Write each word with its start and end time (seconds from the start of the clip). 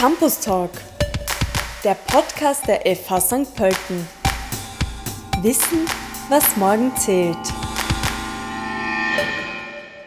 Campus 0.00 0.40
Talk, 0.40 0.70
der 1.84 1.94
Podcast 1.94 2.66
der 2.66 2.80
FH 2.96 3.20
St. 3.20 3.54
Pölten. 3.54 4.08
Wissen, 5.42 5.84
was 6.30 6.56
morgen 6.56 6.90
zählt. 6.96 7.36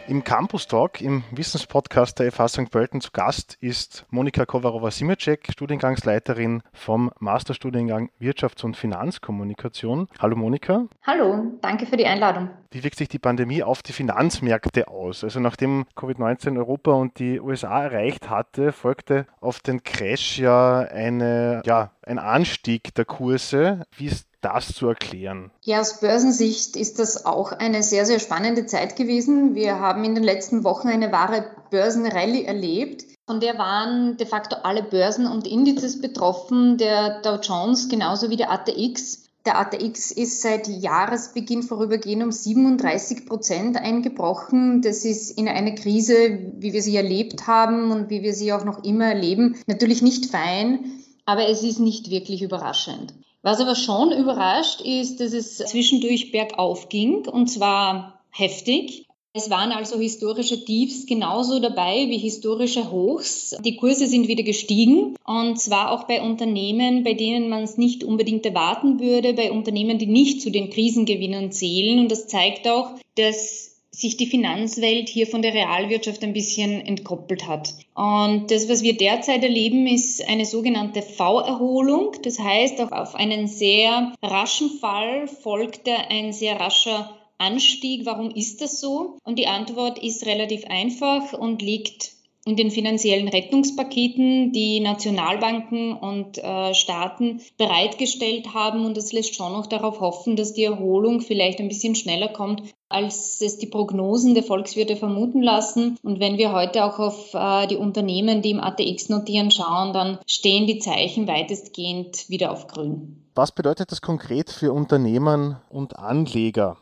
Im 0.06 0.22
Campus 0.22 0.68
Talk, 0.68 1.00
im 1.00 1.24
Wissenspodcast 1.30 2.18
der 2.18 2.30
FH 2.30 2.48
St. 2.48 2.70
Pölten 2.70 3.00
zu 3.00 3.10
Gast 3.10 3.56
ist 3.60 4.04
Monika 4.10 4.44
Kovarova-Simacek, 4.44 5.48
Studiengangsleiterin 5.50 6.62
vom 6.74 7.10
Masterstudiengang 7.20 8.10
Wirtschafts- 8.20 8.66
und 8.66 8.76
Finanzkommunikation. 8.76 10.08
Hallo 10.18 10.36
Monika. 10.36 10.84
Hallo, 11.06 11.58
danke 11.62 11.86
für 11.86 11.96
die 11.96 12.04
Einladung. 12.04 12.50
Wie 12.70 12.84
wirkt 12.84 12.98
sich 12.98 13.08
die 13.08 13.18
Pandemie 13.18 13.62
auf 13.62 13.82
die 13.82 13.94
Finanzmärkte 13.94 14.88
aus? 14.88 15.24
Also 15.24 15.40
nachdem 15.40 15.86
Covid-19 15.96 16.58
Europa 16.58 16.90
und 16.92 17.18
die 17.18 17.40
USA 17.40 17.84
erreicht 17.84 18.28
hatte, 18.28 18.72
folgte 18.72 19.26
auf 19.40 19.60
den 19.60 19.84
Crash 19.84 20.38
ja, 20.38 20.80
eine, 20.80 21.62
ja 21.64 21.92
ein 22.02 22.18
Anstieg 22.18 22.94
der 22.94 23.06
Kurse. 23.06 23.86
Wie 23.96 24.06
ist 24.06 24.28
das 24.44 24.74
zu 24.74 24.88
erklären? 24.88 25.50
Ja, 25.62 25.80
aus 25.80 26.00
Börsensicht 26.00 26.76
ist 26.76 26.98
das 26.98 27.24
auch 27.26 27.52
eine 27.52 27.82
sehr, 27.82 28.06
sehr 28.06 28.20
spannende 28.20 28.66
Zeit 28.66 28.96
gewesen. 28.96 29.54
Wir 29.54 29.78
haben 29.78 30.04
in 30.04 30.14
den 30.14 30.24
letzten 30.24 30.64
Wochen 30.64 30.88
eine 30.88 31.12
wahre 31.12 31.44
Börsenrallye 31.70 32.44
erlebt. 32.44 33.04
Von 33.26 33.40
der 33.40 33.56
waren 33.56 34.18
de 34.18 34.26
facto 34.26 34.56
alle 34.62 34.82
Börsen 34.82 35.26
und 35.26 35.46
Indizes 35.46 36.00
betroffen, 36.00 36.76
der 36.76 37.22
Dow 37.22 37.38
Jones 37.40 37.88
genauso 37.88 38.28
wie 38.28 38.36
der 38.36 38.52
ATX. 38.52 39.24
Der 39.46 39.58
ATX 39.58 40.10
ist 40.10 40.40
seit 40.40 40.68
Jahresbeginn 40.68 41.62
vorübergehend 41.62 42.22
um 42.22 42.32
37 42.32 43.26
Prozent 43.26 43.76
eingebrochen. 43.76 44.80
Das 44.80 45.04
ist 45.04 45.38
in 45.38 45.48
eine 45.48 45.74
Krise, 45.74 46.52
wie 46.58 46.72
wir 46.72 46.82
sie 46.82 46.96
erlebt 46.96 47.46
haben 47.46 47.90
und 47.90 48.08
wie 48.08 48.22
wir 48.22 48.34
sie 48.34 48.52
auch 48.52 48.64
noch 48.64 48.84
immer 48.84 49.06
erleben, 49.06 49.56
natürlich 49.66 50.00
nicht 50.00 50.26
fein, 50.26 51.02
aber 51.26 51.48
es 51.48 51.62
ist 51.62 51.78
nicht 51.78 52.10
wirklich 52.10 52.42
überraschend. 52.42 53.14
Was 53.44 53.60
aber 53.60 53.74
schon 53.74 54.10
überrascht 54.10 54.80
ist, 54.80 55.20
dass 55.20 55.34
es 55.34 55.58
zwischendurch 55.58 56.32
bergauf 56.32 56.88
ging 56.88 57.28
und 57.28 57.48
zwar 57.48 58.18
heftig. 58.30 59.04
Es 59.34 59.50
waren 59.50 59.70
also 59.70 59.98
historische 59.98 60.64
Tiefs 60.64 61.04
genauso 61.04 61.58
dabei 61.58 62.06
wie 62.08 62.16
historische 62.16 62.90
Hochs. 62.90 63.54
Die 63.62 63.76
Kurse 63.76 64.06
sind 64.06 64.28
wieder 64.28 64.44
gestiegen 64.44 65.14
und 65.26 65.60
zwar 65.60 65.90
auch 65.90 66.04
bei 66.04 66.22
Unternehmen, 66.22 67.04
bei 67.04 67.12
denen 67.12 67.50
man 67.50 67.64
es 67.64 67.76
nicht 67.76 68.02
unbedingt 68.02 68.46
erwarten 68.46 68.98
würde, 68.98 69.34
bei 69.34 69.52
Unternehmen, 69.52 69.98
die 69.98 70.06
nicht 70.06 70.40
zu 70.40 70.50
den 70.50 70.70
Krisengewinnern 70.70 71.52
zählen. 71.52 71.98
Und 71.98 72.10
das 72.10 72.28
zeigt 72.28 72.66
auch, 72.66 72.92
dass 73.16 73.73
sich 74.00 74.16
die 74.16 74.26
Finanzwelt 74.26 75.08
hier 75.08 75.26
von 75.26 75.42
der 75.42 75.54
Realwirtschaft 75.54 76.22
ein 76.22 76.32
bisschen 76.32 76.80
entkoppelt 76.80 77.46
hat. 77.46 77.74
Und 77.94 78.50
das, 78.50 78.68
was 78.68 78.82
wir 78.82 78.96
derzeit 78.96 79.42
erleben, 79.42 79.86
ist 79.86 80.28
eine 80.28 80.44
sogenannte 80.44 81.02
V-Erholung. 81.02 82.12
Das 82.22 82.38
heißt, 82.38 82.80
auf 82.80 83.14
einen 83.14 83.46
sehr 83.46 84.12
raschen 84.22 84.70
Fall 84.80 85.28
folgte 85.28 85.92
ein 86.10 86.32
sehr 86.32 86.58
rascher 86.58 87.16
Anstieg. 87.38 88.06
Warum 88.06 88.30
ist 88.30 88.60
das 88.60 88.80
so? 88.80 89.18
Und 89.24 89.38
die 89.38 89.46
Antwort 89.46 90.02
ist 90.02 90.26
relativ 90.26 90.64
einfach 90.66 91.32
und 91.32 91.62
liegt 91.62 92.12
in 92.46 92.56
den 92.56 92.70
finanziellen 92.70 93.28
Rettungspaketen, 93.28 94.52
die 94.52 94.80
Nationalbanken 94.80 95.94
und 95.94 96.38
äh, 96.38 96.74
Staaten 96.74 97.40
bereitgestellt 97.56 98.52
haben. 98.52 98.84
Und 98.84 98.96
das 98.96 99.12
lässt 99.12 99.34
schon 99.34 99.52
noch 99.52 99.66
darauf 99.66 100.00
hoffen, 100.00 100.36
dass 100.36 100.52
die 100.52 100.64
Erholung 100.64 101.22
vielleicht 101.22 101.58
ein 101.58 101.68
bisschen 101.68 101.94
schneller 101.94 102.28
kommt, 102.28 102.62
als 102.90 103.40
es 103.40 103.58
die 103.58 103.66
Prognosen 103.66 104.34
der 104.34 104.42
Volkswirte 104.42 104.96
vermuten 104.96 105.42
lassen. 105.42 105.96
Und 106.02 106.20
wenn 106.20 106.36
wir 106.36 106.52
heute 106.52 106.84
auch 106.84 106.98
auf 106.98 107.32
äh, 107.32 107.66
die 107.66 107.76
Unternehmen, 107.76 108.42
die 108.42 108.50
im 108.50 108.60
ATX 108.60 109.08
notieren, 109.08 109.50
schauen, 109.50 109.94
dann 109.94 110.18
stehen 110.26 110.66
die 110.66 110.78
Zeichen 110.78 111.26
weitestgehend 111.26 112.28
wieder 112.28 112.52
auf 112.52 112.66
grün. 112.66 113.24
Was 113.34 113.52
bedeutet 113.52 113.90
das 113.90 114.02
konkret 114.02 114.50
für 114.50 114.72
Unternehmen 114.72 115.56
und 115.70 115.98
Anleger? 115.98 116.76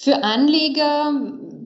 Für 0.00 0.22
Anleger 0.22 1.12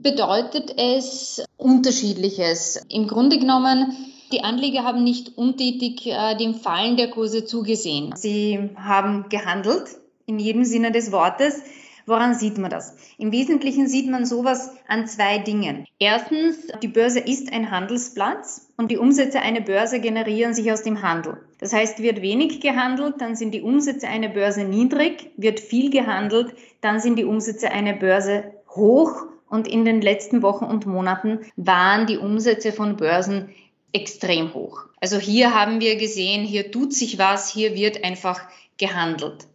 bedeutet 0.01 0.79
es 0.79 1.45
unterschiedliches. 1.59 2.83
Im 2.89 3.07
Grunde 3.07 3.39
genommen, 3.39 3.95
die 4.33 4.43
Anleger 4.43 4.85
haben 4.85 5.05
nicht 5.05 5.37
untätig 5.37 6.07
äh, 6.07 6.35
dem 6.37 6.55
Fallen 6.55 6.97
der 6.97 7.11
Kurse 7.11 7.45
zugesehen. 7.45 8.15
Sie 8.17 8.71
haben 8.75 9.29
gehandelt, 9.29 9.85
in 10.25 10.39
jedem 10.39 10.65
Sinne 10.65 10.93
des 10.93 11.13
Wortes. 11.13 11.61
Woran 12.07 12.35
sieht 12.35 12.59
man 12.59 12.71
das? 12.71 12.97
Im 13.19 13.33
Wesentlichen 13.33 13.89
sieht 13.89 14.11
man 14.11 14.27
sowas 14.27 14.71
an 14.89 15.07
zwei 15.07 15.39
Dingen. 15.39 15.87
Erstens, 15.99 16.67
die 16.83 16.89
Börse 16.89 17.21
ist 17.21 17.53
ein 17.53 17.71
Handelsplatz 17.71 18.69
und 18.77 18.91
die 18.91 18.99
Umsätze 18.99 19.41
einer 19.41 19.61
Börse 19.61 20.01
generieren 20.01 20.55
sich 20.55 20.73
aus 20.73 20.83
dem 20.83 21.03
Handel. 21.03 21.39
Das 21.59 21.73
heißt, 21.73 22.03
wird 22.03 22.23
wenig 22.23 22.61
gehandelt, 22.61 23.21
dann 23.21 23.37
sind 23.37 23.53
die 23.53 23.63
Umsätze 23.63 24.09
einer 24.09 24.29
Börse 24.29 24.65
niedrig, 24.65 25.31
wird 25.37 25.61
viel 25.61 25.91
gehandelt, 25.91 26.55
dann 26.81 26.99
sind 26.99 27.17
die 27.17 27.25
Umsätze 27.25 27.71
einer 27.71 27.93
Börse 27.93 28.45
hoch 28.75 29.27
und 29.49 29.69
in 29.69 29.85
den 29.85 30.01
letzten 30.01 30.43
Wochen 30.43 30.65
und 30.65 30.87
Monaten 30.87 31.41
waren 31.57 32.07
die 32.07 32.19
Umsätze 32.19 32.73
von 32.73 32.97
Börsen 32.97 33.51
extrem 33.93 34.55
hoch. 34.55 34.87
Also 35.01 35.19
hier 35.19 35.55
haben 35.55 35.81
wir 35.81 35.97
gesehen, 35.97 36.45
hier 36.45 36.71
tut 36.71 36.95
sich 36.95 37.19
was, 37.19 37.53
hier 37.53 37.75
wird 37.75 38.03
einfach 38.03 38.41
gehandelt. 38.79 39.47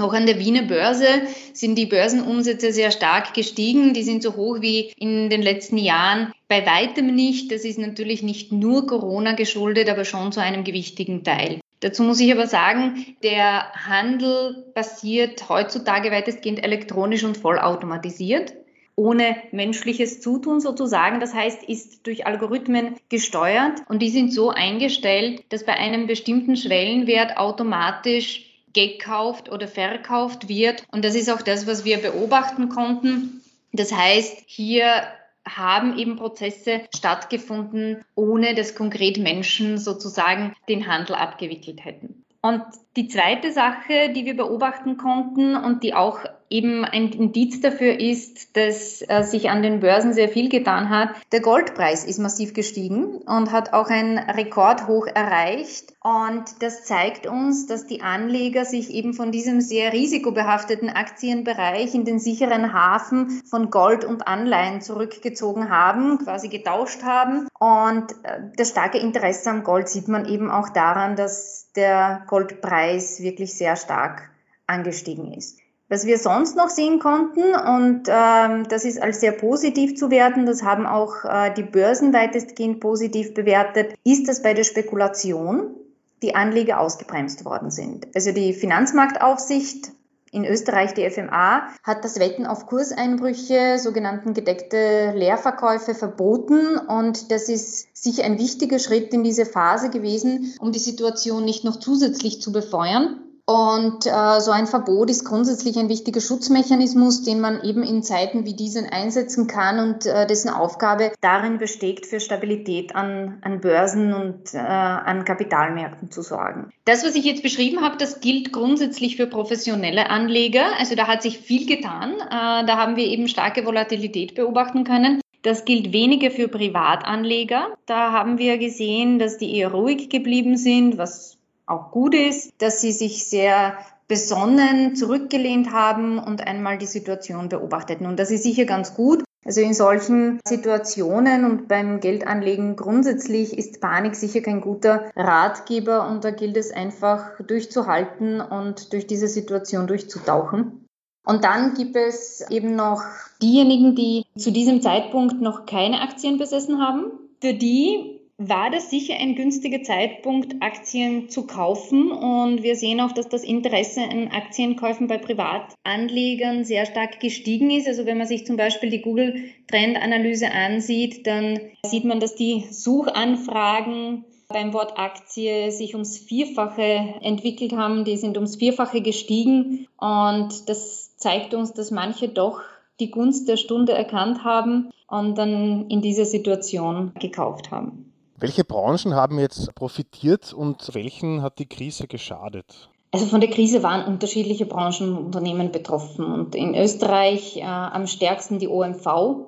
Auch 0.00 0.14
an 0.14 0.26
der 0.26 0.38
Wiener 0.38 0.62
Börse 0.62 1.06
sind 1.52 1.76
die 1.76 1.86
Börsenumsätze 1.86 2.72
sehr 2.72 2.90
stark 2.90 3.34
gestiegen. 3.34 3.94
Die 3.94 4.02
sind 4.02 4.22
so 4.22 4.36
hoch 4.36 4.60
wie 4.60 4.92
in 4.96 5.28
den 5.28 5.42
letzten 5.42 5.78
Jahren 5.78 6.32
bei 6.48 6.66
weitem 6.66 7.14
nicht. 7.14 7.52
Das 7.52 7.64
ist 7.64 7.78
natürlich 7.78 8.22
nicht 8.22 8.52
nur 8.52 8.86
Corona 8.86 9.32
geschuldet, 9.32 9.88
aber 9.88 10.04
schon 10.04 10.32
zu 10.32 10.40
einem 10.40 10.64
gewichtigen 10.64 11.24
Teil. 11.24 11.60
Dazu 11.80 12.04
muss 12.04 12.20
ich 12.20 12.32
aber 12.32 12.46
sagen, 12.46 13.16
der 13.22 13.72
Handel 13.72 14.64
passiert 14.74 15.48
heutzutage 15.48 16.10
weitestgehend 16.10 16.64
elektronisch 16.64 17.24
und 17.24 17.36
vollautomatisiert 17.36 18.54
ohne 18.94 19.36
menschliches 19.52 20.20
Zutun 20.20 20.60
sozusagen. 20.60 21.20
Das 21.20 21.34
heißt, 21.34 21.64
ist 21.64 22.06
durch 22.06 22.26
Algorithmen 22.26 22.96
gesteuert 23.08 23.80
und 23.88 24.00
die 24.00 24.10
sind 24.10 24.32
so 24.32 24.50
eingestellt, 24.50 25.44
dass 25.48 25.64
bei 25.64 25.74
einem 25.74 26.06
bestimmten 26.06 26.56
Schwellenwert 26.56 27.36
automatisch 27.36 28.51
gekauft 28.72 29.50
oder 29.50 29.68
verkauft 29.68 30.48
wird. 30.48 30.84
Und 30.90 31.04
das 31.04 31.14
ist 31.14 31.30
auch 31.30 31.42
das, 31.42 31.66
was 31.66 31.84
wir 31.84 31.98
beobachten 31.98 32.68
konnten. 32.68 33.42
Das 33.72 33.92
heißt, 33.92 34.44
hier 34.46 35.02
haben 35.46 35.98
eben 35.98 36.16
Prozesse 36.16 36.82
stattgefunden, 36.94 38.04
ohne 38.14 38.54
dass 38.54 38.74
konkret 38.74 39.18
Menschen 39.18 39.78
sozusagen 39.78 40.54
den 40.68 40.86
Handel 40.86 41.16
abgewickelt 41.16 41.84
hätten. 41.84 42.24
Und 42.42 42.62
die 42.96 43.08
zweite 43.08 43.52
Sache, 43.52 44.12
die 44.14 44.24
wir 44.24 44.36
beobachten 44.36 44.96
konnten 44.96 45.56
und 45.56 45.84
die 45.84 45.94
auch 45.94 46.20
eben 46.52 46.84
ein 46.84 47.10
Indiz 47.10 47.60
dafür 47.60 47.98
ist, 47.98 48.56
dass 48.56 49.02
äh, 49.08 49.22
sich 49.22 49.50
an 49.50 49.62
den 49.62 49.80
Börsen 49.80 50.12
sehr 50.12 50.28
viel 50.28 50.48
getan 50.48 50.90
hat. 50.90 51.08
Der 51.32 51.40
Goldpreis 51.40 52.04
ist 52.04 52.18
massiv 52.18 52.54
gestiegen 52.54 53.16
und 53.16 53.50
hat 53.50 53.72
auch 53.72 53.88
ein 53.88 54.18
Rekordhoch 54.18 55.06
erreicht. 55.06 55.94
Und 56.02 56.44
das 56.60 56.84
zeigt 56.84 57.26
uns, 57.26 57.66
dass 57.66 57.86
die 57.86 58.02
Anleger 58.02 58.64
sich 58.64 58.90
eben 58.90 59.14
von 59.14 59.32
diesem 59.32 59.60
sehr 59.60 59.92
risikobehafteten 59.92 60.90
Aktienbereich 60.90 61.94
in 61.94 62.04
den 62.04 62.18
sicheren 62.18 62.72
Hafen 62.72 63.42
von 63.48 63.70
Gold 63.70 64.04
und 64.04 64.28
Anleihen 64.28 64.80
zurückgezogen 64.80 65.70
haben, 65.70 66.18
quasi 66.18 66.48
getauscht 66.48 67.02
haben. 67.02 67.48
Und 67.58 68.12
äh, 68.24 68.40
das 68.56 68.70
starke 68.70 68.98
Interesse 68.98 69.48
am 69.50 69.64
Gold 69.64 69.88
sieht 69.88 70.08
man 70.08 70.26
eben 70.26 70.50
auch 70.50 70.68
daran, 70.68 71.16
dass 71.16 71.70
der 71.74 72.24
Goldpreis 72.26 73.20
wirklich 73.22 73.54
sehr 73.54 73.76
stark 73.76 74.30
angestiegen 74.66 75.32
ist. 75.32 75.61
Was 75.92 76.06
wir 76.06 76.16
sonst 76.16 76.56
noch 76.56 76.70
sehen 76.70 77.00
konnten, 77.00 77.54
und 77.54 78.04
ähm, 78.08 78.66
das 78.66 78.86
ist 78.86 79.02
als 79.02 79.20
sehr 79.20 79.32
positiv 79.32 79.94
zu 79.94 80.10
werten, 80.10 80.46
das 80.46 80.62
haben 80.62 80.86
auch 80.86 81.22
äh, 81.26 81.52
die 81.52 81.64
Börsen 81.64 82.14
weitestgehend 82.14 82.80
positiv 82.80 83.34
bewertet, 83.34 83.94
ist, 84.02 84.26
dass 84.26 84.40
bei 84.40 84.54
der 84.54 84.64
Spekulation 84.64 85.74
die 86.22 86.34
Anleger 86.34 86.80
ausgebremst 86.80 87.44
worden 87.44 87.70
sind. 87.70 88.06
Also 88.14 88.32
die 88.32 88.54
Finanzmarktaufsicht 88.54 89.90
in 90.30 90.46
Österreich, 90.46 90.94
die 90.94 91.10
FMA, 91.10 91.68
hat 91.82 92.06
das 92.06 92.18
Wetten 92.18 92.46
auf 92.46 92.64
Kurseinbrüche, 92.64 93.78
sogenannten 93.78 94.32
gedeckte 94.32 95.12
Leerverkäufe 95.14 95.94
verboten. 95.94 96.78
Und 96.78 97.30
das 97.30 97.50
ist 97.50 97.94
sicher 97.94 98.24
ein 98.24 98.38
wichtiger 98.38 98.78
Schritt 98.78 99.12
in 99.12 99.24
diese 99.24 99.44
Phase 99.44 99.90
gewesen, 99.90 100.54
um 100.58 100.72
die 100.72 100.78
Situation 100.78 101.44
nicht 101.44 101.64
noch 101.64 101.76
zusätzlich 101.76 102.40
zu 102.40 102.50
befeuern. 102.50 103.20
Und 103.44 104.06
äh, 104.06 104.40
so 104.40 104.52
ein 104.52 104.68
Verbot 104.68 105.10
ist 105.10 105.24
grundsätzlich 105.24 105.76
ein 105.76 105.88
wichtiger 105.88 106.20
Schutzmechanismus, 106.20 107.22
den 107.22 107.40
man 107.40 107.62
eben 107.64 107.82
in 107.82 108.04
Zeiten 108.04 108.44
wie 108.44 108.54
diesen 108.54 108.86
einsetzen 108.86 109.48
kann 109.48 109.80
und 109.80 110.06
äh, 110.06 110.28
dessen 110.28 110.48
Aufgabe 110.48 111.12
darin 111.20 111.58
besteht, 111.58 112.06
für 112.06 112.20
Stabilität 112.20 112.94
an, 112.94 113.38
an 113.42 113.60
Börsen 113.60 114.14
und 114.14 114.54
äh, 114.54 114.58
an 114.58 115.24
Kapitalmärkten 115.24 116.12
zu 116.12 116.22
sorgen. 116.22 116.70
Das, 116.84 117.04
was 117.04 117.16
ich 117.16 117.24
jetzt 117.24 117.42
beschrieben 117.42 117.80
habe, 117.80 117.96
das 117.96 118.20
gilt 118.20 118.52
grundsätzlich 118.52 119.16
für 119.16 119.26
professionelle 119.26 120.08
Anleger. 120.08 120.78
Also 120.78 120.94
da 120.94 121.08
hat 121.08 121.22
sich 121.22 121.38
viel 121.38 121.66
getan. 121.66 122.12
Äh, 122.20 122.64
da 122.64 122.76
haben 122.76 122.94
wir 122.94 123.06
eben 123.06 123.26
starke 123.26 123.66
Volatilität 123.66 124.36
beobachten 124.36 124.84
können. 124.84 125.20
Das 125.42 125.64
gilt 125.64 125.92
weniger 125.92 126.30
für 126.30 126.46
Privatanleger. 126.46 127.76
Da 127.86 128.12
haben 128.12 128.38
wir 128.38 128.58
gesehen, 128.58 129.18
dass 129.18 129.38
die 129.38 129.56
eher 129.56 129.72
ruhig 129.72 130.08
geblieben 130.08 130.56
sind, 130.56 130.96
was 130.96 131.38
auch 131.72 131.90
gut 131.90 132.14
ist, 132.14 132.52
dass 132.58 132.80
sie 132.80 132.92
sich 132.92 133.28
sehr 133.28 133.78
besonnen 134.08 134.94
zurückgelehnt 134.94 135.72
haben 135.72 136.18
und 136.18 136.46
einmal 136.46 136.78
die 136.78 136.86
Situation 136.86 137.48
beobachteten. 137.48 138.06
Und 138.06 138.18
das 138.18 138.30
ist 138.30 138.42
sicher 138.42 138.64
ganz 138.66 138.94
gut. 138.94 139.24
Also 139.44 139.60
in 139.60 139.74
solchen 139.74 140.38
Situationen 140.46 141.44
und 141.44 141.66
beim 141.66 141.98
Geldanlegen 141.98 142.76
grundsätzlich 142.76 143.58
ist 143.58 143.80
Panik 143.80 144.14
sicher 144.14 144.40
kein 144.40 144.60
guter 144.60 145.10
Ratgeber 145.16 146.08
und 146.08 146.24
da 146.24 146.30
gilt 146.30 146.56
es 146.56 146.72
einfach 146.72 147.40
durchzuhalten 147.44 148.40
und 148.40 148.92
durch 148.92 149.08
diese 149.08 149.26
Situation 149.26 149.88
durchzutauchen. 149.88 150.86
Und 151.24 151.44
dann 151.44 151.74
gibt 151.74 151.96
es 151.96 152.44
eben 152.50 152.76
noch 152.76 153.02
diejenigen, 153.40 153.94
die 153.96 154.24
zu 154.36 154.52
diesem 154.52 154.80
Zeitpunkt 154.82 155.40
noch 155.40 155.66
keine 155.66 156.00
Aktien 156.02 156.38
besessen 156.38 156.80
haben. 156.80 157.06
Für 157.40 157.54
die 157.54 158.21
war 158.38 158.70
das 158.70 158.90
sicher 158.90 159.14
ein 159.14 159.34
günstiger 159.34 159.82
Zeitpunkt, 159.82 160.56
Aktien 160.60 161.28
zu 161.28 161.46
kaufen. 161.46 162.10
Und 162.10 162.62
wir 162.62 162.76
sehen 162.76 163.00
auch, 163.00 163.12
dass 163.12 163.28
das 163.28 163.44
Interesse 163.44 164.02
an 164.02 164.28
Aktienkäufen 164.28 165.06
bei 165.06 165.18
Privatanlegern 165.18 166.64
sehr 166.64 166.86
stark 166.86 167.20
gestiegen 167.20 167.70
ist. 167.70 167.86
Also 167.86 168.06
wenn 168.06 168.18
man 168.18 168.26
sich 168.26 168.46
zum 168.46 168.56
Beispiel 168.56 168.90
die 168.90 169.02
Google 169.02 169.50
Trendanalyse 169.68 170.50
ansieht, 170.50 171.26
dann 171.26 171.60
sieht 171.84 172.04
man, 172.04 172.20
dass 172.20 172.34
die 172.34 172.64
Suchanfragen 172.70 174.24
beim 174.48 174.72
Wort 174.72 174.98
Aktie 174.98 175.70
sich 175.70 175.94
ums 175.94 176.18
Vierfache 176.18 177.14
entwickelt 177.22 177.72
haben. 177.72 178.04
Die 178.04 178.16
sind 178.16 178.36
ums 178.36 178.56
Vierfache 178.56 179.00
gestiegen. 179.00 179.86
Und 179.98 180.68
das 180.68 181.16
zeigt 181.16 181.54
uns, 181.54 181.72
dass 181.72 181.90
manche 181.90 182.28
doch 182.28 182.60
die 183.00 183.10
Gunst 183.10 183.48
der 183.48 183.56
Stunde 183.56 183.92
erkannt 183.92 184.44
haben 184.44 184.90
und 185.08 185.36
dann 185.38 185.88
in 185.88 186.02
dieser 186.02 186.24
Situation 186.24 187.12
gekauft 187.18 187.70
haben. 187.70 188.11
Welche 188.42 188.64
Branchen 188.64 189.14
haben 189.14 189.38
jetzt 189.38 189.72
profitiert 189.76 190.52
und 190.52 190.96
welchen 190.96 191.42
hat 191.42 191.60
die 191.60 191.68
Krise 191.68 192.08
geschadet? 192.08 192.90
Also 193.12 193.26
von 193.26 193.40
der 193.40 193.48
Krise 193.48 193.84
waren 193.84 194.04
unterschiedliche 194.04 194.66
Branchen 194.66 195.16
und 195.16 195.26
Unternehmen 195.26 195.70
betroffen 195.70 196.24
und 196.24 196.56
in 196.56 196.74
Österreich 196.74 197.58
äh, 197.58 197.62
am 197.62 198.08
stärksten 198.08 198.58
die 198.58 198.66
OMV, 198.66 199.46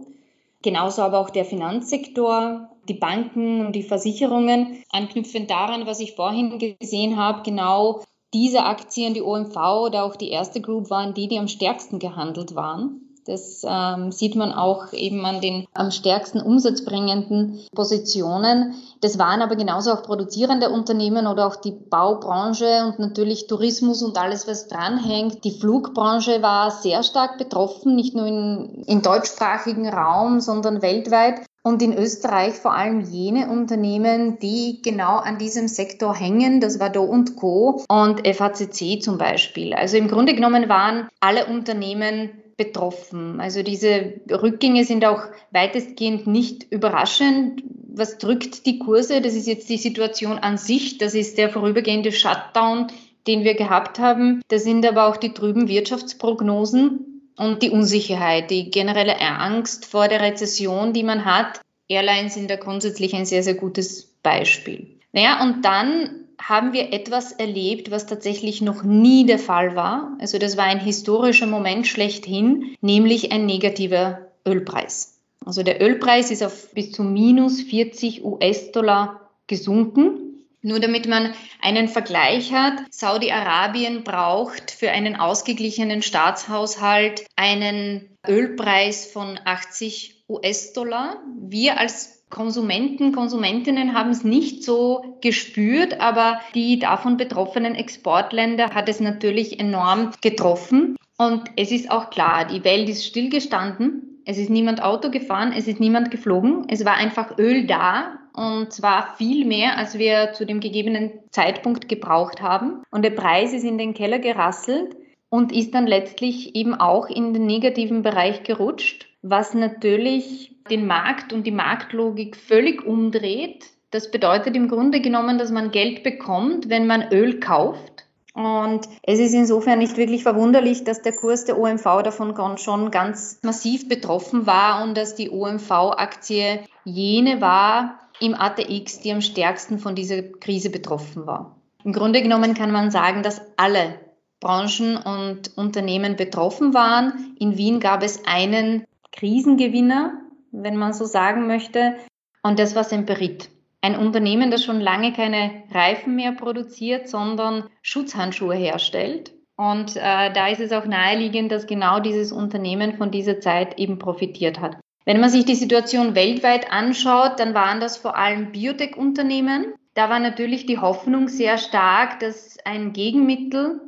genauso 0.63 1.03
aber 1.03 1.19
auch 1.19 1.31
der 1.31 1.45
Finanzsektor, 1.45 2.71
die 2.89 2.95
Banken 2.95 3.67
und 3.67 3.73
die 3.75 3.83
Versicherungen. 3.83 4.85
Anknüpfend 4.93 5.51
daran, 5.51 5.89
was 5.89 5.99
ich 5.99 6.15
vorhin 6.15 6.61
gesehen 6.61 7.17
habe, 7.17 7.43
genau 7.43 8.05
diese 8.33 8.63
Aktien, 8.63 9.13
die 9.13 9.23
OMV 9.23 9.57
oder 9.57 10.05
auch 10.05 10.15
die 10.15 10.31
erste 10.31 10.61
Group 10.61 10.89
waren 10.91 11.15
die, 11.15 11.27
die 11.27 11.41
am 11.41 11.49
stärksten 11.49 11.99
gehandelt 11.99 12.55
waren. 12.55 13.04
Das 13.27 13.63
ähm, 13.67 14.13
sieht 14.13 14.37
man 14.37 14.53
auch 14.53 14.93
eben 14.93 15.25
an 15.25 15.41
den 15.41 15.67
am 15.73 15.91
stärksten 15.91 16.41
umsatzbringenden 16.41 17.61
Positionen. 17.75 18.75
Das 19.01 19.19
waren 19.19 19.41
aber 19.41 19.57
genauso 19.57 19.93
auch 19.93 20.03
produzierende 20.03 20.71
Unternehmen 20.71 21.27
oder 21.27 21.47
auch 21.47 21.57
die 21.57 21.73
Baubranche 21.73 22.85
und 22.87 22.99
natürlich 22.99 23.47
Tourismus 23.47 24.03
und 24.03 24.19
alles, 24.19 24.47
was 24.47 24.69
dranhängt. 24.69 25.45
Die 25.45 25.59
Flugbranche 25.59 26.43
war 26.43 26.71
sehr 26.71 27.03
stark 27.03 27.39
betroffen, 27.39 27.97
nicht 27.97 28.15
nur 28.15 28.27
im 28.27 29.03
deutschsprachigen 29.03 29.89
Raum, 29.89 30.41
sondern 30.41 30.83
weltweit. 30.83 31.41
Und 31.67 31.81
in 31.81 31.97
Österreich 31.97 32.57
vor 32.57 32.75
allem 32.75 33.01
jene 33.01 33.49
Unternehmen, 33.49 34.39
die 34.39 34.83
genau 34.83 35.17
an 35.17 35.39
diesem 35.39 35.67
Sektor 35.67 36.15
hängen. 36.15 36.61
Das 36.61 36.79
war 36.79 36.91
Do 36.91 37.05
und 37.05 37.37
Co. 37.37 37.83
und 37.89 38.27
FACC 38.27 39.03
zum 39.03 39.17
Beispiel. 39.17 39.73
Also 39.73 39.97
im 39.97 40.09
Grunde 40.09 40.35
genommen 40.35 40.69
waren 40.69 41.09
alle 41.21 41.47
Unternehmen 41.47 42.44
betroffen. 42.57 43.41
Also 43.41 43.63
diese 43.63 44.15
Rückgänge 44.31 44.85
sind 44.85 45.05
auch 45.05 45.23
weitestgehend 45.51 46.27
nicht 46.27 46.67
überraschend. 46.71 47.63
Was 47.95 48.19
drückt 48.19 48.67
die 48.67 48.79
Kurse? 48.79 49.21
Das 49.21 49.35
ist 49.35 49.47
jetzt 49.47 49.69
die 49.69 49.77
Situation 49.77 50.39
an 50.39 50.59
sich. 50.59 50.99
Das 50.99 51.15
ist 51.15 51.39
der 51.39 51.51
vorübergehende 51.51 52.13
Shutdown, 52.13 52.89
den 53.27 53.45
wir 53.45 53.55
gehabt 53.55 53.99
haben. 53.99 54.43
Das 54.49 54.65
sind 54.65 54.87
aber 54.87 55.07
auch 55.07 55.17
die 55.17 55.33
trüben 55.33 55.69
Wirtschaftsprognosen 55.69 57.31
und 57.37 57.63
die 57.63 57.71
Unsicherheit, 57.71 58.51
die 58.51 58.71
generelle 58.71 59.21
Angst 59.21 59.87
vor 59.87 60.09
der 60.09 60.21
Rezession, 60.21 60.93
die 60.93 61.03
man 61.03 61.25
hat. 61.25 61.61
Airlines 61.89 62.35
sind 62.35 62.51
da 62.51 62.57
grundsätzlich 62.57 63.15
ein 63.15 63.27
sehr, 63.27 63.43
sehr 63.43 63.55
gutes 63.55 64.15
Beispiel. 64.23 64.99
Naja, 65.13 65.43
und 65.43 65.65
dann 65.65 66.24
haben 66.49 66.73
wir 66.75 66.93
etwas 66.93 67.33
erlebt, 67.33 67.91
was 67.91 68.07
tatsächlich 68.07 68.61
noch 68.61 68.83
nie 68.83 69.25
der 69.25 69.39
Fall 69.39 69.77
war. 69.77 70.17
Also 70.21 70.39
das 70.39 70.57
war 70.57 70.65
ein 70.65 70.81
historischer 70.81 71.47
Moment 71.47 71.87
schlechthin, 71.87 72.77
nämlich 72.81 73.33
ein 73.33 73.47
negativer 73.47 74.29
Ölpreis. 74.47 75.21
Also 75.45 75.63
der 75.63 75.81
Ölpreis 75.83 76.31
ist 76.31 76.43
auf 76.43 76.71
bis 76.73 76.93
zu 76.93 77.03
minus 77.03 77.63
40 77.63 78.25
US-Dollar 78.25 79.31
gesunken. 79.47 80.21
Nur 80.61 80.81
damit 80.81 81.07
man 81.07 81.35
einen 81.61 81.89
Vergleich 81.89 82.53
hat, 82.53 82.75
Saudi-Arabien 82.91 84.03
braucht 84.03 84.71
für 84.71 84.91
einen 84.91 85.17
ausgeglichenen 85.17 86.01
Staatshaushalt 86.01 87.27
einen 87.37 88.17
Ölpreis 88.27 89.07
von 89.07 89.39
80 89.45 90.25
US-Dollar. 90.29 91.23
Wir 91.39 91.79
als 91.79 92.14
Konsumenten, 92.31 93.13
Konsumentinnen 93.13 93.95
haben 93.95 94.11
es 94.11 94.25
nicht 94.25 94.65
so 94.65 95.19
gespürt, 95.21 96.01
aber 96.01 96.41
die 96.55 96.79
davon 96.79 97.17
betroffenen 97.17 97.75
Exportländer 97.75 98.71
hat 98.75 98.89
es 98.89 99.01
natürlich 99.01 99.61
enorm 99.61 100.11
getroffen. 100.21 100.97
Und 101.17 101.45
es 101.57 101.71
ist 101.71 101.91
auch 101.91 102.11
klar, 102.11 102.47
die 102.47 102.65
Welt 102.65 102.89
ist 102.89 103.07
stillgestanden. 103.07 104.21
Es 104.25 104.39
ist 104.39 104.51
niemand 104.51 104.83
Auto 104.83 105.11
gefahren, 105.11 105.53
es 105.57 105.69
ist 105.69 105.81
niemand 105.81 106.11
geflogen. 106.11 106.67
Es 106.69 106.85
war 106.85 106.95
einfach 106.95 107.39
Öl 107.39 107.67
da 107.67 108.19
und 108.35 108.73
zwar 108.73 109.15
viel 109.17 109.45
mehr, 109.45 109.79
als 109.79 109.97
wir 109.97 110.33
zu 110.33 110.45
dem 110.45 110.61
gegebenen 110.61 111.13
Zeitpunkt 111.31 111.89
gebraucht 111.89 112.43
haben. 112.43 112.83
Und 112.91 113.05
der 113.05 113.11
Preis 113.11 113.53
ist 113.53 113.65
in 113.65 113.79
den 113.79 113.95
Keller 113.95 114.19
gerasselt 114.19 114.97
und 115.29 115.53
ist 115.53 115.75
dann 115.75 115.87
letztlich 115.87 116.57
eben 116.57 116.75
auch 116.75 117.07
in 117.07 117.33
den 117.33 117.47
negativen 117.47 118.03
Bereich 118.03 118.43
gerutscht, 118.43 119.09
was 119.25 119.55
natürlich 119.55 120.55
den 120.71 120.87
Markt 120.87 121.33
und 121.33 121.47
die 121.47 121.51
Marktlogik 121.51 122.37
völlig 122.37 122.85
umdreht. 122.85 123.65
Das 123.91 124.11
bedeutet 124.11 124.55
im 124.55 124.69
Grunde 124.69 125.01
genommen, 125.01 125.39
dass 125.39 125.51
man 125.51 125.71
Geld 125.71 126.03
bekommt, 126.03 126.69
wenn 126.69 126.87
man 126.87 127.11
Öl 127.11 127.41
kauft. 127.41 128.05
Und 128.35 128.87
es 129.03 129.21
ist 129.21 129.33
insofern 129.33 129.79
nicht 129.79 129.97
wirklich 129.97 130.25
verwunderlich, 130.25 130.85
dass 130.85 131.01
der 131.01 131.13
Kurs 131.13 131.47
der 131.47 131.59
OMV 131.59 132.03
davon 132.03 132.59
schon 132.59 132.91
ganz 132.91 133.39
massiv 133.43 133.89
betroffen 133.89 134.47
war 134.47 134.83
und 134.83 134.97
dass 134.97 135.15
die 135.15 135.31
OMV-Aktie 135.31 136.61
jene 136.85 137.41
war 137.41 138.01
im 138.21 138.35
ATX, 138.35 139.01
die 139.01 139.13
am 139.13 139.23
stärksten 139.23 139.79
von 139.79 139.95
dieser 139.95 140.23
Krise 140.23 140.69
betroffen 140.69 141.27
war. 141.27 141.57
Im 141.83 141.93
Grunde 141.93 142.21
genommen 142.21 142.55
kann 142.55 142.73
man 142.73 142.91
sagen, 142.91 143.23
dass 143.23 143.41
alle 143.57 144.01
Branchen 144.41 144.99
und 144.99 145.57
Unternehmen 145.57 146.17
betroffen 146.17 146.75
waren. 146.75 147.37
In 147.39 147.57
Wien 147.57 147.81
gab 147.81 148.03
es 148.03 148.27
einen 148.27 148.85
Krisengewinner, 149.15 150.21
wenn 150.53 150.77
man 150.77 150.93
so 150.93 151.05
sagen 151.05 151.47
möchte. 151.47 151.97
Und 152.43 152.59
das 152.59 152.75
war 152.75 152.85
Semperit. 152.85 153.51
Ein 153.81 153.97
Unternehmen, 153.97 154.51
das 154.51 154.65
schon 154.65 154.81
lange 154.81 155.13
keine 155.13 155.63
Reifen 155.71 156.17
mehr 156.17 156.33
produziert, 156.33 157.09
sondern 157.09 157.65
Schutzhandschuhe 157.83 158.55
herstellt. 158.55 159.33
Und 159.57 159.97
äh, 159.97 160.33
da 160.33 160.49
ist 160.49 160.61
es 160.61 160.73
auch 160.73 160.87
naheliegend, 160.87 161.53
dass 161.53 161.67
genau 161.67 162.01
dieses 162.01 162.33
Unternehmen 162.33 162.97
von 162.97 163.11
dieser 163.11 163.41
Zeit 163.41 163.79
eben 163.79 163.99
profitiert 163.99 164.61
hat. 164.61 164.77
Wenn 165.05 165.21
man 165.21 165.31
sich 165.31 165.45
die 165.45 165.55
Situation 165.55 166.15
weltweit 166.15 166.73
anschaut, 166.73 167.39
dann 167.39 167.55
waren 167.55 167.79
das 167.79 167.99
vor 167.99 168.17
allem 168.17 168.53
Biotech-Unternehmen. 168.53 169.75
Da 169.93 170.09
war 170.09 170.19
natürlich 170.19 170.67
die 170.67 170.79
Hoffnung 170.79 171.29
sehr 171.29 171.59
stark, 171.59 172.21
dass 172.21 172.57
ein 172.65 172.93
Gegenmittel 172.93 173.81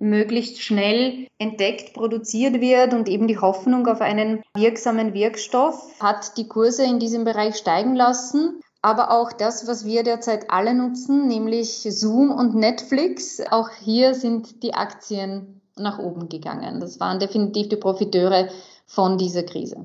möglichst 0.00 0.60
schnell 0.62 1.28
entdeckt, 1.38 1.94
produziert 1.94 2.60
wird 2.60 2.94
und 2.94 3.08
eben 3.08 3.28
die 3.28 3.38
Hoffnung 3.38 3.86
auf 3.86 4.00
einen 4.00 4.42
wirksamen 4.56 5.14
Wirkstoff 5.14 6.00
hat 6.00 6.36
die 6.36 6.48
Kurse 6.48 6.84
in 6.84 6.98
diesem 6.98 7.24
Bereich 7.24 7.56
steigen 7.56 7.94
lassen. 7.94 8.60
Aber 8.82 9.10
auch 9.10 9.32
das, 9.32 9.68
was 9.68 9.84
wir 9.84 10.02
derzeit 10.02 10.50
alle 10.50 10.74
nutzen, 10.74 11.28
nämlich 11.28 11.82
Zoom 11.82 12.30
und 12.30 12.54
Netflix, 12.54 13.40
auch 13.50 13.68
hier 13.68 14.14
sind 14.14 14.62
die 14.62 14.72
Aktien 14.72 15.60
nach 15.76 15.98
oben 15.98 16.30
gegangen. 16.30 16.80
Das 16.80 16.98
waren 16.98 17.18
definitiv 17.18 17.68
die 17.68 17.76
Profiteure 17.76 18.48
von 18.86 19.18
dieser 19.18 19.42
Krise. 19.42 19.84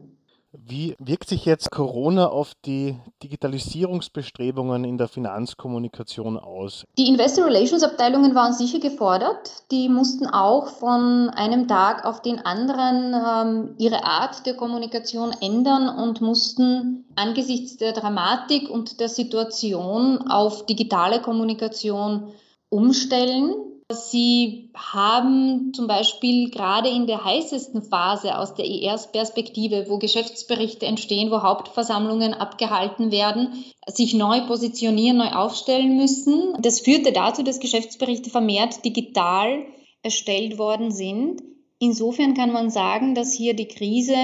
Wie 0.64 0.96
wirkt 1.00 1.30
sich 1.30 1.46
jetzt 1.46 1.72
Corona 1.72 2.28
auf 2.28 2.54
die 2.66 2.98
Digitalisierungsbestrebungen 3.24 4.84
in 4.84 4.98
der 4.98 5.08
Finanzkommunikation 5.08 6.38
aus? 6.38 6.86
Die 6.98 7.08
Investor 7.08 7.46
Relations 7.46 7.84
Abteilungen 7.84 8.36
waren 8.36 8.54
sicher 8.54 8.80
gefordert. 8.80 9.64
Die 9.72 9.90
mussten 9.90 10.28
auch 10.28 10.68
von 10.68 11.30
einem 11.30 11.68
Tag 11.68 12.06
auf 12.06 12.22
den 12.22 12.40
anderen 12.40 13.14
ähm, 13.14 13.76
ihre 13.78 14.04
Art 14.04 14.46
der 14.46 14.56
Kommunikation 14.56 15.32
ändern 15.42 15.90
und 15.90 16.22
mussten 16.22 17.06
angesichts 17.16 17.78
der 17.78 17.94
Dramatik 17.94 18.70
und 18.70 19.00
der 19.00 19.10
Situation 19.10 20.20
auf 20.30 20.66
digitale 20.66 21.22
Kommunikation 21.22 22.34
umstellen. 22.70 23.54
Sie 23.92 24.72
haben 24.74 25.72
zum 25.76 25.86
Beispiel 25.86 26.50
gerade 26.50 26.90
in 26.90 27.06
der 27.06 27.24
heißesten 27.24 27.84
Phase 27.84 28.40
aus 28.40 28.56
der 28.56 28.66
ERs-Perspektive, 28.66 29.86
wo 29.88 30.00
Geschäftsberichte 30.00 30.88
entstehen, 30.88 31.30
wo 31.30 31.44
Hauptversammlungen 31.44 32.34
abgehalten 32.34 33.12
werden, 33.12 33.64
sich 33.86 34.16
neu 34.16 34.42
positionieren, 34.48 35.18
neu 35.18 35.30
aufstellen 35.30 35.98
müssen. 35.98 36.56
Das 36.62 36.80
führte 36.80 37.12
dazu, 37.12 37.44
dass 37.44 37.60
Geschäftsberichte 37.60 38.32
vermehrt 38.32 38.84
digital 38.84 39.66
erstellt 40.02 40.58
worden 40.58 40.92
sind. 40.92 41.44
Insofern 41.78 42.34
kann 42.34 42.52
man 42.52 42.72
sagen, 42.72 43.14
dass 43.14 43.34
hier 43.34 43.56
die 43.56 43.68
Krise 43.68 44.16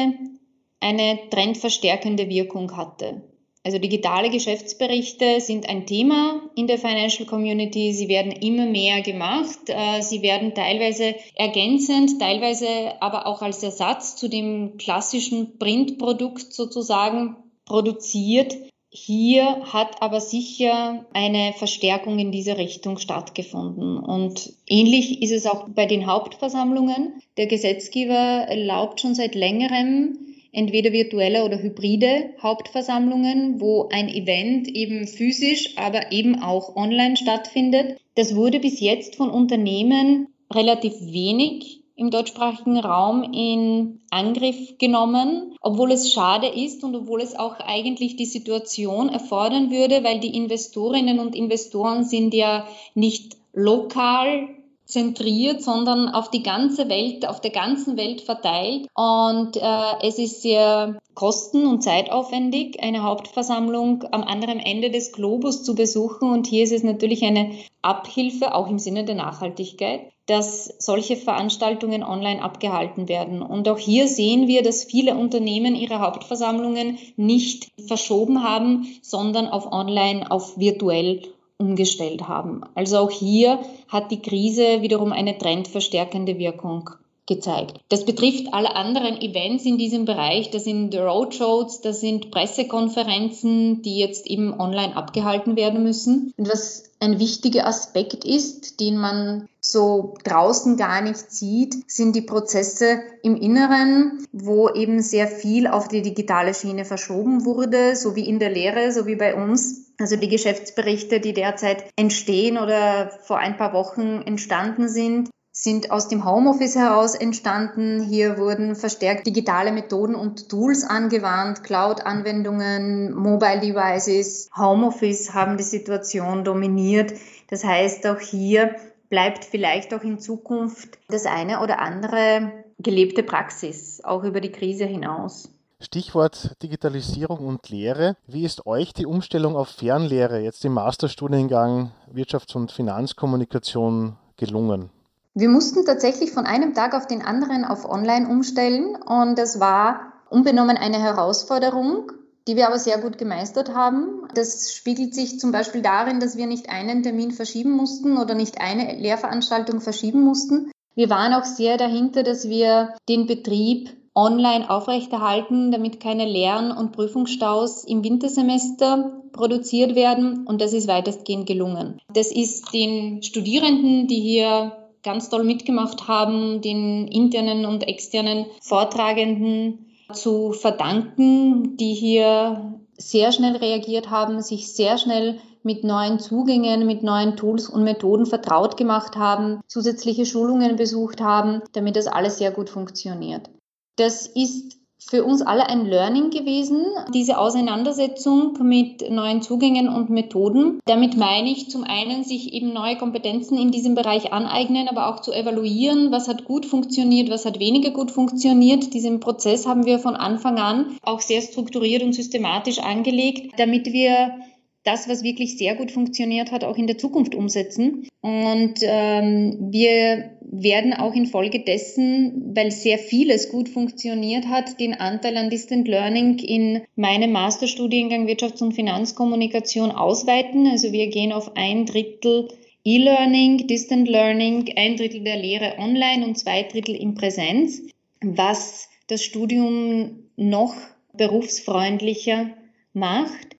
eine 0.80 1.20
trendverstärkende 1.30 2.30
Wirkung 2.30 2.76
hatte. 2.76 3.31
Also 3.64 3.78
digitale 3.78 4.32
Geschäftsberichte 4.32 5.40
sind 5.40 5.70
ein 5.70 5.86
Thema 5.86 6.42
in 6.56 6.66
der 6.66 6.80
Financial 6.80 7.28
Community. 7.28 7.94
Sie 7.94 8.08
werden 8.10 8.32
immer 8.32 8.66
mehr 8.66 9.02
gemacht. 9.02 9.60
Äh, 9.68 10.02
sie 10.02 10.24
werden 10.24 10.56
teilweise 10.56 11.14
ergänzend, 11.36 12.20
teilweise 12.20 12.68
aber 13.02 13.28
auch 13.28 13.44
als 13.44 13.62
Ersatz 13.62 14.16
zu 14.16 14.30
dem 14.30 14.78
klassischen 14.78 15.60
Printprodukt 15.60 16.54
sozusagen 16.54 17.36
produziert. 17.66 18.58
Hier 18.90 19.64
hat 19.72 20.02
aber 20.02 20.20
sicher 20.20 21.06
eine 21.14 21.54
Verstärkung 21.54 22.18
in 22.18 22.32
diese 22.32 22.58
Richtung 22.58 22.98
stattgefunden. 22.98 23.98
Und 23.98 24.54
ähnlich 24.68 25.22
ist 25.22 25.32
es 25.32 25.46
auch 25.46 25.70
bei 25.70 25.86
den 25.86 26.08
Hauptversammlungen. 26.08 27.22
Der 27.38 27.46
Gesetzgeber 27.46 28.16
erlaubt 28.16 29.00
schon 29.00 29.14
seit 29.14 29.36
längerem 29.36 30.31
entweder 30.52 30.92
virtuelle 30.92 31.46
oder 31.46 31.62
hybride 31.62 32.32
Hauptversammlungen, 32.42 33.60
wo 33.62 33.90
ein 33.92 34.10
Event 34.10 34.68
eben 34.68 35.08
physisch, 35.08 35.78
aber 35.78 36.12
eben 36.12 36.42
auch 36.42 36.76
online 36.76 37.18
stattfindet. 37.18 37.98
Das 38.16 38.36
wurde 38.36 38.60
bis 38.60 38.80
jetzt 38.80 39.16
von 39.16 39.30
Unternehmen 39.30 40.28
relativ 40.54 40.94
wenig 41.00 41.82
im 41.96 42.10
deutschsprachigen 42.10 42.80
Raum 42.80 43.32
in 43.32 44.02
Angriff 44.10 44.78
genommen, 44.80 45.56
obwohl 45.62 45.92
es 45.92 46.12
schade 46.12 46.48
ist 46.48 46.84
und 46.84 46.96
obwohl 46.96 47.22
es 47.22 47.38
auch 47.38 47.60
eigentlich 47.60 48.16
die 48.16 48.26
Situation 48.26 49.10
erfordern 49.10 49.70
würde, 49.70 50.04
weil 50.04 50.20
die 50.20 50.36
Investorinnen 50.36 51.20
und 51.20 51.36
Investoren 51.36 52.04
sind 52.04 52.34
ja 52.34 52.68
nicht 52.96 53.38
lokal 53.54 54.50
zentriert, 54.92 55.62
sondern 55.64 56.10
auf 56.10 56.30
die 56.30 56.44
ganze 56.44 56.90
Welt, 56.90 57.28
auf 57.28 57.42
der 57.42 57.52
ganzen 57.52 57.98
Welt 57.98 58.22
verteilt. 58.22 58.88
Und 58.94 59.58
äh, 59.58 60.08
es 60.08 60.20
ist 60.20 60.42
sehr 60.42 61.00
kosten- 61.14 61.66
und 61.66 61.82
zeitaufwendig, 61.84 62.82
eine 62.82 63.04
Hauptversammlung 63.04 64.04
am 64.12 64.24
anderen 64.24 64.60
Ende 64.60 64.92
des 64.92 65.12
Globus 65.12 65.64
zu 65.64 65.76
besuchen. 65.76 66.32
Und 66.32 66.48
hier 66.48 66.64
ist 66.64 66.74
es 66.74 66.84
natürlich 66.84 67.24
eine 67.24 67.52
Abhilfe, 67.82 68.54
auch 68.54 68.70
im 68.70 68.80
Sinne 68.80 69.06
der 69.06 69.16
Nachhaltigkeit, 69.16 70.02
dass 70.28 70.66
solche 70.80 71.16
Veranstaltungen 71.16 72.04
online 72.04 72.42
abgehalten 72.42 73.10
werden. 73.10 73.42
Und 73.42 73.68
auch 73.68 73.78
hier 73.78 74.08
sehen 74.08 74.48
wir, 74.48 74.62
dass 74.62 74.84
viele 74.84 75.16
Unternehmen 75.16 75.76
ihre 75.76 76.00
Hauptversammlungen 76.00 76.98
nicht 77.18 77.70
verschoben 77.88 78.44
haben, 78.44 78.88
sondern 79.02 79.48
auf 79.48 79.72
online, 79.72 80.30
auf 80.30 80.58
virtuell 80.58 81.22
umgestellt 81.62 82.28
haben. 82.28 82.62
Also 82.76 82.98
auch 82.98 83.12
hier 83.12 83.60
hat 83.88 84.12
die 84.12 84.22
Krise 84.22 84.82
wiederum 84.82 85.12
eine 85.12 85.38
trendverstärkende 85.38 86.38
Wirkung 86.38 86.90
gezeigt. 87.32 87.80
Das 87.90 88.06
betrifft 88.06 88.54
alle 88.54 88.76
anderen 88.76 89.20
Events 89.22 89.66
in 89.66 89.78
diesem 89.78 90.06
Bereich. 90.06 90.52
Das 90.52 90.66
sind 90.66 90.94
Roadshows, 90.94 91.82
das 91.82 92.02
sind 92.02 92.30
Pressekonferenzen, 92.32 93.82
die 93.82 93.98
jetzt 93.98 94.28
eben 94.28 94.60
online 94.60 94.96
abgehalten 94.96 95.56
werden 95.56 95.82
müssen. 95.84 96.34
Und 96.38 96.50
was 96.50 96.92
ein 97.00 97.20
wichtiger 97.20 97.66
Aspekt 97.68 98.26
ist, 98.26 98.80
den 98.80 98.98
man 98.98 99.48
so 99.60 100.16
draußen 100.24 100.76
gar 100.76 101.02
nicht 101.02 101.32
sieht, 101.32 101.90
sind 101.90 102.16
die 102.16 102.22
Prozesse 102.22 103.02
im 103.24 103.36
Inneren, 103.36 104.28
wo 104.32 104.70
eben 104.70 105.02
sehr 105.02 105.28
viel 105.28 105.68
auf 105.68 105.88
die 105.88 106.02
digitale 106.02 106.54
Schiene 106.54 106.84
verschoben 106.84 107.46
wurde, 107.46 107.96
so 107.96 108.16
wie 108.16 108.28
in 108.28 108.40
der 108.40 108.52
Lehre, 108.52 108.92
so 108.92 109.08
wie 109.08 109.16
bei 109.16 109.36
uns. 109.36 109.92
Also 110.00 110.16
die 110.16 110.30
Geschäftsberichte, 110.30 111.20
die 111.20 111.34
derzeit 111.34 111.86
entstehen 111.96 112.58
oder 112.58 113.12
vor 113.24 113.38
ein 113.38 113.58
paar 113.58 113.74
Wochen 113.74 114.22
entstanden 114.26 114.90
sind, 114.90 115.30
sind 115.52 115.92
aus 115.92 116.08
dem 116.08 116.26
Homeoffice 116.26 116.76
heraus 116.76 117.14
entstanden. 117.14 118.02
Hier 118.02 118.38
wurden 118.38 118.76
verstärkt 118.76 119.28
digitale 119.28 119.72
Methoden 119.72 120.16
und 120.16 120.50
Tools 120.50 120.84
angewandt, 120.84 121.64
Cloud-Anwendungen, 121.64 123.14
Mobile 123.14 123.60
Devices. 123.60 124.50
Homeoffice 124.58 125.34
haben 125.34 125.58
die 125.58 125.64
Situation 125.64 126.44
dominiert. 126.44 127.14
Das 127.50 127.64
heißt, 127.64 128.08
auch 128.08 128.20
hier 128.20 128.76
bleibt 129.10 129.44
vielleicht 129.44 129.94
auch 129.94 130.04
in 130.04 130.20
Zukunft 130.20 130.98
das 131.10 131.26
eine 131.26 131.62
oder 131.62 131.80
andere 131.80 132.54
gelebte 132.80 133.24
Praxis, 133.24 134.02
auch 134.04 134.24
über 134.24 134.40
die 134.40 134.52
Krise 134.52 134.86
hinaus. 134.86 135.50
Stichwort 135.82 136.56
Digitalisierung 136.62 137.40
und 137.40 137.68
Lehre. 137.70 138.16
Wie 138.28 138.46
ist 138.46 138.68
euch 138.68 138.94
die 138.94 139.06
Umstellung 139.06 139.56
auf 139.56 139.68
Fernlehre 139.68 140.40
jetzt 140.40 140.64
im 140.64 140.74
Masterstudiengang 140.74 141.92
Wirtschafts- 142.14 142.56
und 142.56 142.72
Finanzkommunikation 142.72 144.16
gelungen? 144.38 144.92
Wir 145.34 145.48
mussten 145.48 145.86
tatsächlich 145.86 146.32
von 146.32 146.46
einem 146.46 146.74
Tag 146.74 146.94
auf 146.94 147.08
den 147.08 147.22
anderen 147.22 147.64
auf 147.64 147.90
Online 147.90 148.28
umstellen 148.28 148.98
und 148.98 149.38
das 149.38 149.62
war 149.62 150.12
unbenommen 150.30 150.76
eine 150.76 151.00
Herausforderung, 151.00 152.12
die 152.48 152.58
wir 152.58 152.68
aber 152.68 152.80
sehr 152.80 152.98
gut 152.98 153.18
gemeistert 153.18 153.74
haben. 153.74 154.28
Das 154.36 154.74
spiegelt 154.74 155.16
sich 155.16 155.40
zum 155.40 155.54
Beispiel 155.54 155.82
darin, 155.82 156.20
dass 156.20 156.36
wir 156.36 156.48
nicht 156.48 156.70
einen 156.70 157.02
Termin 157.02 157.32
verschieben 157.32 157.72
mussten 157.72 158.18
oder 158.18 158.36
nicht 158.36 158.60
eine 158.60 158.98
Lehrveranstaltung 158.98 159.80
verschieben 159.80 160.22
mussten. 160.22 160.70
Wir 160.96 161.10
waren 161.10 161.34
auch 161.34 161.46
sehr 161.46 161.78
dahinter, 161.78 162.24
dass 162.24 162.50
wir 162.50 162.96
den 163.08 163.26
Betrieb 163.26 163.90
online 164.14 164.70
aufrechterhalten, 164.70 165.72
damit 165.72 166.02
keine 166.02 166.26
Lern- 166.26 166.76
und 166.76 166.92
Prüfungsstaus 166.92 167.86
im 167.86 168.04
Wintersemester 168.04 169.22
produziert 169.32 169.96
werden. 169.96 170.46
Und 170.46 170.60
das 170.60 170.74
ist 170.74 170.90
weitestgehend 170.90 171.48
gelungen. 171.48 172.02
Das 172.14 172.30
ist 172.32 172.74
den 172.74 173.24
Studierenden, 173.24 174.08
die 174.08 174.20
hier 174.20 174.74
ganz 175.04 175.30
toll 175.30 175.44
mitgemacht 175.44 176.08
haben, 176.08 176.62
den 176.62 177.08
internen 177.08 177.66
und 177.66 177.88
externen 177.88 178.46
Vortragenden 178.62 179.88
zu 180.14 180.52
verdanken, 180.52 181.78
die 181.78 181.94
hier 181.94 182.80
sehr 182.98 183.32
schnell 183.32 183.56
reagiert 183.56 184.10
haben, 184.10 184.42
sich 184.42 184.74
sehr 184.74 184.98
schnell 184.98 185.40
mit 185.64 185.84
neuen 185.84 186.20
Zugängen, 186.20 186.86
mit 186.86 187.04
neuen 187.04 187.36
Tools 187.36 187.70
und 187.70 187.84
Methoden 187.84 188.26
vertraut 188.26 188.78
gemacht 188.78 189.16
haben, 189.16 189.62
zusätzliche 189.68 190.26
Schulungen 190.26 190.76
besucht 190.76 191.22
haben, 191.22 191.62
damit 191.74 191.96
das 191.96 192.08
alles 192.08 192.38
sehr 192.38 192.52
gut 192.52 192.70
funktioniert. 192.70 193.50
Das 193.96 194.26
ist 194.28 194.81
für 195.10 195.24
uns 195.24 195.42
alle 195.42 195.68
ein 195.68 195.86
Learning 195.86 196.30
gewesen, 196.30 196.86
diese 197.14 197.38
Auseinandersetzung 197.38 198.54
mit 198.62 199.10
neuen 199.10 199.42
Zugängen 199.42 199.90
und 199.90 200.10
Methoden. 200.10 200.80
Damit 200.86 201.18
meine 201.18 201.50
ich 201.50 201.70
zum 201.70 201.84
einen, 201.84 202.24
sich 202.24 202.54
eben 202.54 202.72
neue 202.72 202.98
Kompetenzen 202.98 203.58
in 203.58 203.72
diesem 203.72 203.96
Bereich 203.96 204.32
aneignen, 204.32 204.88
aber 204.88 205.08
auch 205.10 205.20
zu 205.22 205.34
evaluieren, 205.34 206.12
was 206.12 206.28
hat 206.28 206.46
gut 206.46 206.66
funktioniert, 206.66 207.30
was 207.30 207.46
hat 207.46 207.60
weniger 207.60 207.92
gut 207.92 208.12
funktioniert. 208.12 208.94
Diesen 208.94 209.20
Prozess 209.20 209.66
haben 209.66 209.86
wir 209.86 210.00
von 210.00 210.16
Anfang 210.16 210.60
an 210.60 210.98
auch 211.02 211.20
sehr 211.20 211.42
strukturiert 211.42 212.04
und 212.04 212.14
systematisch 212.14 212.80
angelegt, 212.80 213.54
damit 213.58 213.92
wir 213.92 214.36
das, 214.84 215.08
was 215.08 215.24
wirklich 215.24 215.58
sehr 215.58 215.76
gut 215.76 215.92
funktioniert 215.92 216.52
hat, 216.52 216.64
auch 216.64 216.78
in 216.78 216.88
der 216.88 216.98
Zukunft 216.98 217.36
umsetzen. 217.36 218.08
Und 218.22 218.76
ähm, 218.82 219.68
wir 219.72 220.32
werden 220.42 220.94
auch 220.94 221.14
infolgedessen, 221.14 222.52
weil 222.56 222.72
sehr 222.72 222.98
vieles 222.98 223.50
gut 223.50 223.70
funktioniert 223.70 224.48
hat, 224.48 224.80
den 224.80 224.94
Anteil 224.94 225.38
an 225.38 225.50
Distant 225.50 225.88
Learning 225.88 226.40
in 226.40 226.82
meinem 226.96 227.32
Masterstudiengang 227.32 228.28
Wirtschafts- 228.28 228.62
und 228.62 228.74
Finanzkommunikation 228.74 229.92
ausweiten. 229.92 230.68
Also 230.68 230.92
wir 230.92 231.08
gehen 231.08 231.32
auf 231.32 231.56
ein 231.56 231.86
Drittel 231.86 232.50
E-Learning, 232.84 233.68
Distant 233.68 234.10
Learning, 234.10 234.74
ein 234.76 234.98
Drittel 234.98 235.24
der 235.24 235.38
Lehre 235.38 235.78
online 235.78 236.26
und 236.26 236.38
zwei 236.38 236.64
Drittel 236.64 236.96
in 236.96 237.14
Präsenz, 237.14 237.84
was 238.22 238.90
das 239.08 239.24
Studium 239.24 240.24
noch 240.36 240.74
berufsfreundlicher 241.14 242.50
macht. 242.94 243.58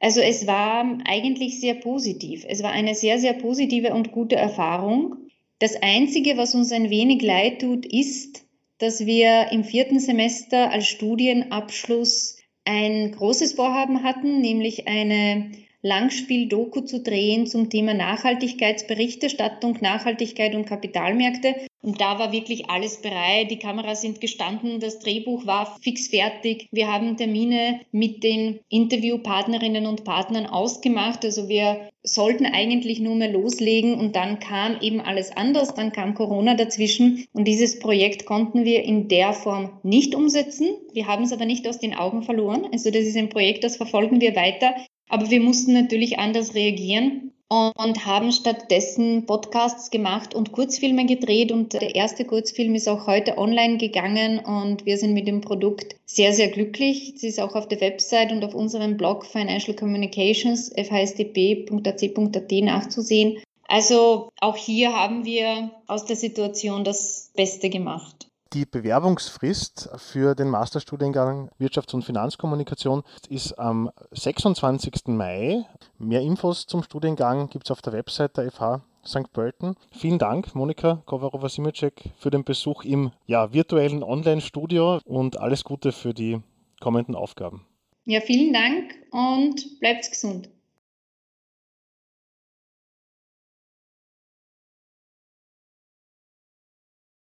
Also 0.00 0.20
es 0.20 0.46
war 0.46 0.98
eigentlich 1.04 1.60
sehr 1.60 1.74
positiv. 1.74 2.44
Es 2.48 2.62
war 2.62 2.72
eine 2.72 2.94
sehr, 2.94 3.18
sehr 3.18 3.34
positive 3.34 3.92
und 3.92 4.12
gute 4.12 4.34
Erfahrung. 4.34 5.16
Das 5.58 5.80
Einzige, 5.82 6.38
was 6.38 6.54
uns 6.54 6.72
ein 6.72 6.88
wenig 6.88 7.20
leid 7.22 7.60
tut, 7.60 7.84
ist, 7.84 8.46
dass 8.78 9.04
wir 9.04 9.52
im 9.52 9.62
vierten 9.62 10.00
Semester 10.00 10.70
als 10.70 10.88
Studienabschluss 10.88 12.38
ein 12.64 13.12
großes 13.12 13.52
Vorhaben 13.52 14.02
hatten, 14.02 14.40
nämlich 14.40 14.88
eine 14.88 15.50
Langspiel-Doku 15.82 16.82
zu 16.82 17.00
drehen 17.00 17.46
zum 17.46 17.70
Thema 17.70 17.94
Nachhaltigkeitsberichterstattung, 17.94 19.78
Nachhaltigkeit 19.80 20.54
und 20.54 20.66
Kapitalmärkte. 20.66 21.54
Und 21.82 22.00
da 22.00 22.18
war 22.18 22.32
wirklich 22.32 22.68
alles 22.68 23.00
bereit. 23.00 23.50
Die 23.50 23.58
Kameras 23.58 24.02
sind 24.02 24.20
gestanden, 24.20 24.80
das 24.80 24.98
Drehbuch 24.98 25.46
war 25.46 25.78
fix 25.80 26.08
fertig. 26.08 26.68
Wir 26.70 26.92
haben 26.92 27.16
Termine 27.16 27.80
mit 27.90 28.22
den 28.22 28.60
Interviewpartnerinnen 28.68 29.86
und 29.86 30.04
Partnern 30.04 30.44
ausgemacht. 30.44 31.24
Also 31.24 31.48
wir 31.48 31.88
sollten 32.02 32.44
eigentlich 32.44 33.00
nur 33.00 33.14
mehr 33.14 33.30
loslegen 33.30 33.94
und 33.94 34.14
dann 34.14 34.40
kam 34.40 34.78
eben 34.82 35.00
alles 35.00 35.34
anders. 35.34 35.74
Dann 35.74 35.92
kam 35.92 36.14
Corona 36.14 36.54
dazwischen 36.54 37.26
und 37.32 37.46
dieses 37.46 37.78
Projekt 37.78 38.26
konnten 38.26 38.66
wir 38.66 38.84
in 38.84 39.08
der 39.08 39.32
Form 39.32 39.80
nicht 39.82 40.14
umsetzen. 40.14 40.68
Wir 40.92 41.06
haben 41.06 41.24
es 41.24 41.32
aber 41.32 41.46
nicht 41.46 41.66
aus 41.66 41.78
den 41.78 41.94
Augen 41.94 42.22
verloren. 42.22 42.66
Also 42.72 42.90
das 42.90 43.04
ist 43.04 43.16
ein 43.16 43.30
Projekt, 43.30 43.64
das 43.64 43.76
verfolgen 43.76 44.20
wir 44.20 44.36
weiter. 44.36 44.74
Aber 45.10 45.28
wir 45.28 45.40
mussten 45.40 45.74
natürlich 45.74 46.18
anders 46.18 46.54
reagieren 46.54 47.32
und 47.48 48.06
haben 48.06 48.30
stattdessen 48.30 49.26
Podcasts 49.26 49.90
gemacht 49.90 50.36
und 50.36 50.52
Kurzfilme 50.52 51.04
gedreht. 51.04 51.50
Und 51.50 51.72
der 51.72 51.96
erste 51.96 52.24
Kurzfilm 52.24 52.76
ist 52.76 52.88
auch 52.88 53.08
heute 53.08 53.36
online 53.36 53.76
gegangen 53.76 54.38
und 54.38 54.86
wir 54.86 54.96
sind 54.96 55.12
mit 55.14 55.26
dem 55.26 55.40
Produkt 55.40 55.96
sehr, 56.06 56.32
sehr 56.32 56.48
glücklich. 56.48 57.14
Es 57.16 57.24
ist 57.24 57.40
auch 57.40 57.56
auf 57.56 57.66
der 57.66 57.80
Website 57.80 58.30
und 58.30 58.44
auf 58.44 58.54
unserem 58.54 58.96
Blog 58.96 59.26
Financial 59.26 59.76
Communications 59.76 60.72
fhsdp.ac.at 60.76 62.52
nachzusehen. 62.62 63.38
Also 63.66 64.30
auch 64.40 64.56
hier 64.56 64.92
haben 64.94 65.24
wir 65.24 65.72
aus 65.88 66.04
der 66.04 66.16
Situation 66.16 66.84
das 66.84 67.32
Beste 67.34 67.68
gemacht. 67.68 68.29
Die 68.52 68.66
Bewerbungsfrist 68.66 69.90
für 69.98 70.34
den 70.34 70.48
Masterstudiengang 70.48 71.50
Wirtschafts- 71.60 71.94
und 71.94 72.04
Finanzkommunikation 72.04 73.04
ist 73.28 73.52
am 73.60 73.92
26. 74.10 75.06
Mai. 75.06 75.64
Mehr 75.98 76.20
Infos 76.22 76.66
zum 76.66 76.82
Studiengang 76.82 77.48
gibt 77.48 77.66
es 77.66 77.70
auf 77.70 77.80
der 77.80 77.92
Website 77.92 78.36
der 78.36 78.50
FH 78.50 78.82
St. 79.06 79.32
Pölten. 79.32 79.76
Vielen 79.92 80.18
Dank, 80.18 80.56
Monika 80.56 81.00
Kovarova-Simicek, 81.06 82.10
für 82.18 82.32
den 82.32 82.42
Besuch 82.42 82.84
im 82.84 83.12
ja, 83.26 83.52
virtuellen 83.52 84.02
Online-Studio 84.02 84.98
und 85.04 85.38
alles 85.38 85.62
Gute 85.62 85.92
für 85.92 86.12
die 86.12 86.40
kommenden 86.80 87.14
Aufgaben. 87.14 87.64
Ja, 88.04 88.20
vielen 88.20 88.52
Dank 88.52 88.94
und 89.12 89.78
bleibt 89.78 90.10
gesund. 90.10 90.48